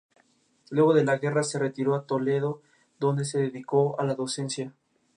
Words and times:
Luego 0.71 0.95
de 0.95 1.03
la 1.05 1.19
guerra, 1.19 1.43
se 1.43 1.59
retiró 1.59 1.93
a 1.93 2.07
Toledo, 2.07 2.63
donde 2.99 3.23
se 3.23 3.37
dedicó 3.37 3.99
a 3.99 4.03
la 4.03 4.15
docencia. 4.15 4.73